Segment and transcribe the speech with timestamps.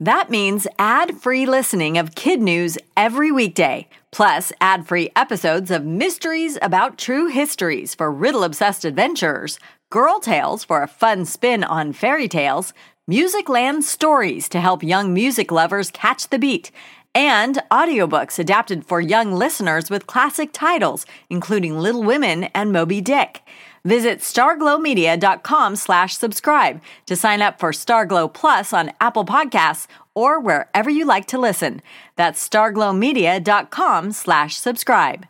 [0.00, 5.86] That means ad free listening of kid news every weekday, plus ad free episodes of
[5.86, 11.94] mysteries about true histories for riddle obsessed adventurers, girl tales for a fun spin on
[11.94, 12.74] fairy tales,
[13.10, 16.70] Musicland stories to help young music lovers catch the beat,
[17.14, 23.40] and audiobooks adapted for young listeners with classic titles, including Little Women and Moby Dick.
[23.86, 30.90] Visit starglowmedia.com slash subscribe to sign up for Starglow Plus on Apple Podcasts or wherever
[30.90, 31.80] you like to listen.
[32.16, 35.26] That's starglowmedia.com slash subscribe.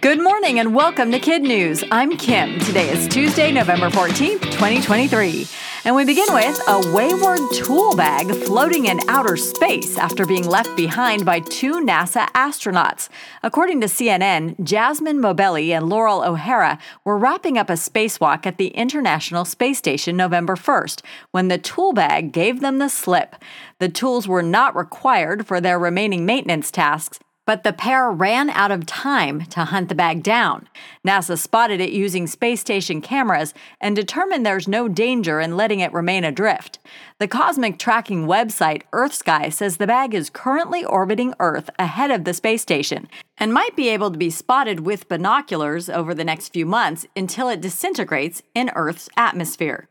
[0.00, 1.84] Good morning and welcome to Kid News.
[1.90, 2.58] I'm Kim.
[2.60, 5.46] Today is Tuesday, November 14th, 2023.
[5.86, 10.76] And we begin with a wayward tool bag floating in outer space after being left
[10.76, 13.08] behind by two NASA astronauts.
[13.44, 18.70] According to CNN, Jasmin Moghbeli and Loral O'Hara were wrapping up a spacewalk at the
[18.70, 23.36] International Space Station November 1st when the tool bag gave them the slip.
[23.78, 28.70] The tools were not required for their remaining maintenance tasks, but the pair ran out
[28.70, 30.68] of time to hunt the bag down.
[31.06, 35.92] NASA spotted it using space station cameras and determined there's no danger in letting it
[35.92, 36.78] remain adrift.
[37.18, 42.34] The cosmic tracking website EarthSky says the bag is currently orbiting Earth ahead of the
[42.34, 43.08] space station
[43.38, 47.48] and might be able to be spotted with binoculars over the next few months until
[47.48, 49.88] it disintegrates in Earth's atmosphere.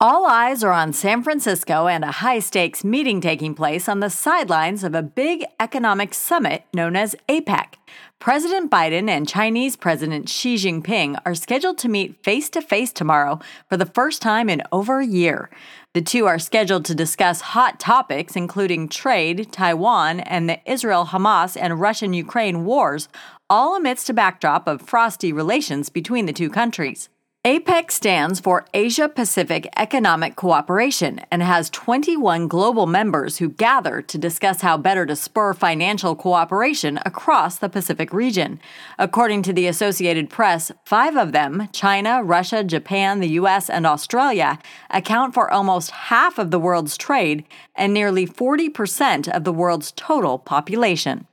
[0.00, 4.08] All eyes are on San Francisco and a high stakes meeting taking place on the
[4.08, 7.74] sidelines of a big economic summit known as APEC.
[8.20, 13.40] President Biden and Chinese President Xi Jinping are scheduled to meet face to face tomorrow
[13.68, 15.50] for the first time in over a year.
[15.94, 21.60] The two are scheduled to discuss hot topics including trade, Taiwan, and the Israel Hamas
[21.60, 23.08] and Russian Ukraine wars,
[23.50, 27.08] all amidst a backdrop of frosty relations between the two countries.
[27.44, 34.18] APEC stands for Asia Pacific Economic Cooperation and has 21 global members who gather to
[34.18, 38.60] discuss how better to spur financial cooperation across the Pacific region.
[38.98, 44.58] According to the Associated Press, five of them, China, Russia, Japan, the US, and Australia,
[44.90, 47.44] account for almost half of the world's trade
[47.76, 51.26] and nearly 40% of the world's total population.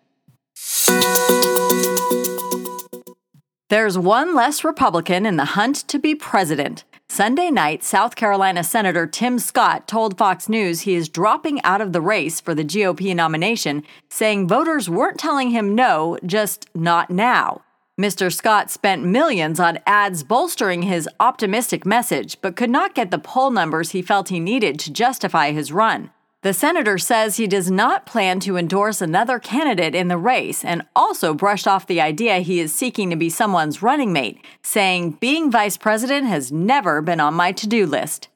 [3.68, 6.84] There's one less Republican in the hunt to be president.
[7.10, 11.92] Sunday night, South Carolina Senator Tim Scott told Fox News he is dropping out of
[11.92, 17.64] the race for the GOP nomination, saying voters weren't telling him no, just not now.
[18.00, 18.32] Mr.
[18.32, 23.50] Scott spent millions on ads bolstering his optimistic message, but could not get the poll
[23.50, 26.12] numbers he felt he needed to justify his run.
[26.46, 30.84] The senator says he does not plan to endorse another candidate in the race and
[30.96, 35.50] also brushed off the idea he is seeking to be someone's running mate, saying, Being
[35.50, 38.30] vice president has never been on my to do list.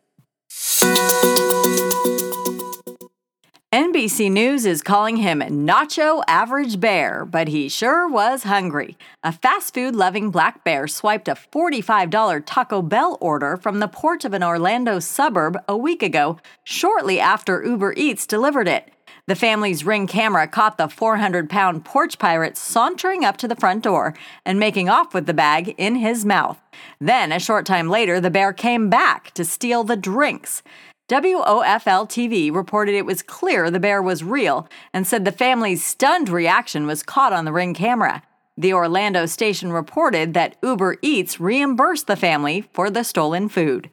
[3.72, 8.98] NBC News is calling him Nacho Average Bear, but he sure was hungry.
[9.24, 14.26] A fast food loving black bear swiped a $45 Taco Bell order from the porch
[14.26, 18.92] of an Orlando suburb a week ago, shortly after Uber Eats delivered it.
[19.28, 23.84] The family's ring camera caught the 400 pound porch pirate sauntering up to the front
[23.84, 24.16] door
[24.48, 26.58] and making off with the bag in his mouth.
[27.00, 30.64] Then, a short time later, the bear came back to steal the drinks.
[31.10, 36.30] WOFL TV reported it was clear the bear was real and said the family's stunned
[36.30, 38.22] reaction was caught on the ring camera.
[38.56, 43.90] The Orlando station reported that Uber Eats reimbursed the family for the stolen food.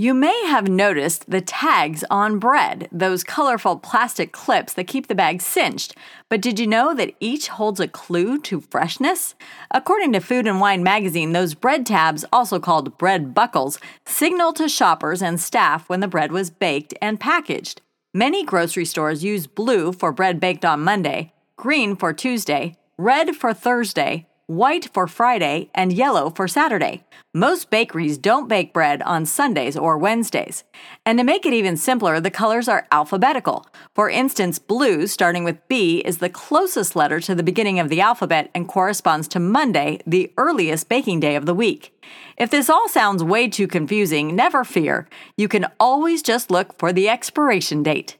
[0.00, 5.14] You may have noticed the tags on bread, those colorful plastic clips that keep the
[5.16, 5.96] bag cinched.
[6.28, 9.34] But did you know that each holds a clue to freshness?
[9.72, 14.68] According to Food and Wine magazine, those bread tabs, also called bread buckles, signal to
[14.68, 17.82] shoppers and staff when the bread was baked and packaged.
[18.14, 23.52] Many grocery stores use blue for bread baked on Monday, green for Tuesday, red for
[23.52, 27.04] Thursday, white for Friday, and yellow for Saturday.
[27.34, 30.64] Most bakeries don't bake bread on Sundays or Wednesdays.
[31.04, 33.66] And to make it even simpler, the colors are alphabetical.
[33.94, 38.00] For instance, blue, starting with B, is the closest letter to the beginning of the
[38.00, 41.94] alphabet and corresponds to Monday, the earliest baking day of the week.
[42.38, 45.08] If this all sounds way too confusing, never fear.
[45.36, 48.16] You can always just look for the expiration date.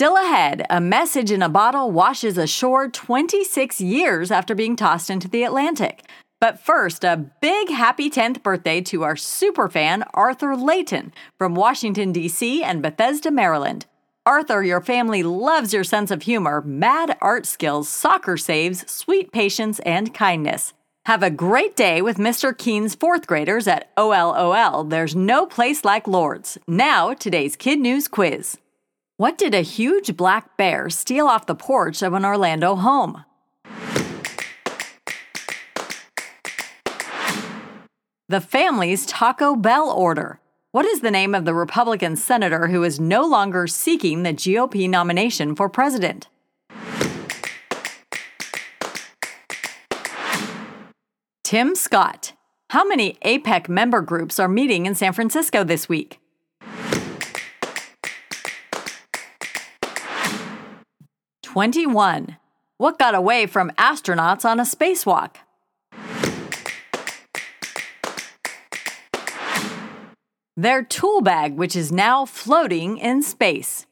[0.00, 5.28] Still ahead, a message in a bottle washes ashore 26 years after being tossed into
[5.28, 6.04] the Atlantic.
[6.40, 12.62] But first, a big happy 10th birthday to our superfan, Arthur Layton, from Washington, D.C.
[12.62, 13.84] and Bethesda, Maryland.
[14.24, 19.80] Arthur, your family loves your sense of humor, mad art skills, soccer saves, sweet patience,
[19.80, 20.72] and kindness.
[21.04, 22.56] Have a great day with Mr.
[22.56, 24.88] Keen's fourth graders at OLOL.
[24.88, 26.56] There's no place like Lourdes.
[26.66, 28.56] Now, today's Kid News quiz.
[29.20, 33.26] What did a huge black bear steal off the porch of an Orlando home?
[38.30, 40.40] The family's Taco Bell order.
[40.70, 44.88] What is the name of the Republican senator who is no longer seeking the GOP
[44.88, 46.28] nomination for president?
[51.44, 52.32] Tim Scott.
[52.70, 56.19] How many APEC member groups are meeting in San Francisco this week?
[61.52, 62.36] Twenty-one.
[62.78, 65.34] What got away from astronauts on a spacewalk?
[70.56, 73.86] Their tool bag, which is now floating in space.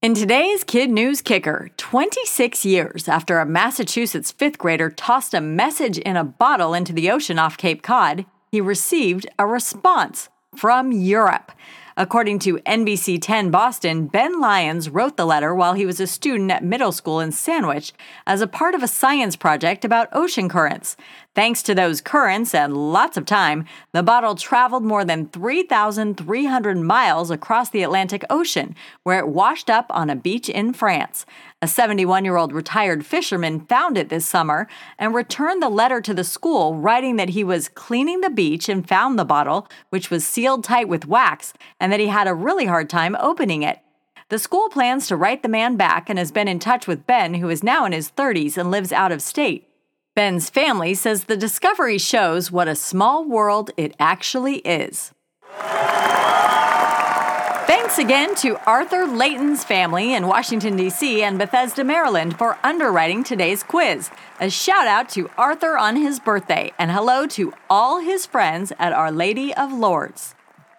[0.00, 5.98] In today's Kid News Kicker, 26 years after a Massachusetts fifth grader tossed a message
[5.98, 11.50] in a bottle into the ocean off Cape Cod, he received a response from Europe.
[11.98, 16.50] According to NBC 10 Boston, Ben Lyons wrote the letter while he was a student
[16.50, 17.94] at middle school in Sandwich
[18.26, 20.98] as a part of a science project about ocean currents.
[21.34, 27.30] Thanks to those currents and lots of time, the bottle traveled more than 3,300 miles
[27.30, 31.26] across the Atlantic Ocean, where it washed up on a beach in France.
[31.60, 34.66] A 71 year old retired fisherman found it this summer
[34.98, 38.88] and returned the letter to the school, writing that he was cleaning the beach and
[38.88, 42.66] found the bottle, which was sealed tight with wax, and that he had a really
[42.66, 43.80] hard time opening it.
[44.28, 47.34] The school plans to write the man back and has been in touch with Ben,
[47.34, 49.68] who is now in his 30s and lives out of state.
[50.14, 55.12] Ben's family says the discovery shows what a small world it actually is.
[57.66, 61.22] Thanks again to Arthur Layton's family in Washington, D.C.
[61.22, 64.10] and Bethesda, Maryland for underwriting today's quiz.
[64.40, 68.92] A shout out to Arthur on his birthday, and hello to all his friends at
[68.92, 70.35] Our Lady of Lourdes.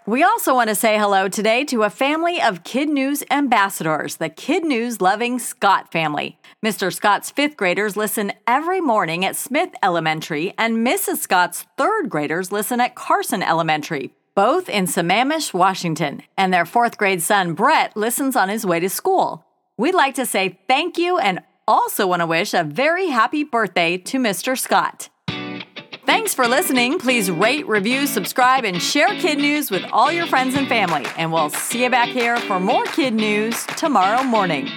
[0.07, 4.30] We also want to say hello today to a family of Kid News ambassadors, the
[4.30, 6.39] Kid News loving Scott family.
[6.65, 6.94] Mr.
[6.94, 11.18] Scott's fifth graders listen every morning at Smith Elementary, and Mrs.
[11.18, 17.24] Scott's third graders listen at Carson Elementary both in Sammamish, Washington, and their fourth grade
[17.24, 19.44] son, Brett, listens on his way to school.
[19.77, 23.98] We'd like to say thank you and also want to wish a very happy birthday
[23.98, 24.56] to Mr.
[24.56, 25.10] Scott.
[26.18, 26.98] Thanks for listening.
[26.98, 31.06] Please rate, review, subscribe, and share Kid News with all your friends and family.
[31.16, 34.68] And we'll see you back here for more Kid News tomorrow morning.